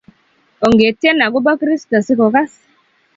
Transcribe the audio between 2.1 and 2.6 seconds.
kokas